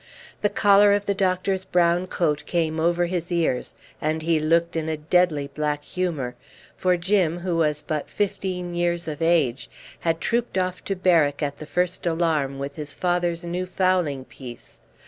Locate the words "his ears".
3.05-3.75